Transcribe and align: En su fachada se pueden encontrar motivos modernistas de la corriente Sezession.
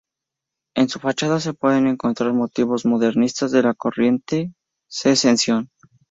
En 0.75 0.89
su 0.89 0.97
fachada 0.97 1.39
se 1.39 1.53
pueden 1.53 1.85
encontrar 1.85 2.33
motivos 2.33 2.87
modernistas 2.87 3.51
de 3.51 3.61
la 3.61 3.75
corriente 3.75 4.51
Sezession. 4.89 5.69